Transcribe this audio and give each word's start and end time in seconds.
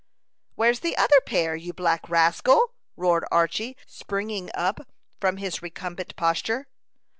"Where's 0.55 0.79
the 0.79 0.97
other 0.97 1.21
pair, 1.27 1.55
you 1.55 1.73
black 1.73 2.09
rascal?" 2.09 2.73
roared 2.97 3.23
Archy, 3.29 3.77
springing 3.85 4.49
up 4.55 4.87
from 5.19 5.37
his 5.37 5.61
recumbent 5.61 6.15
posture. 6.15 6.65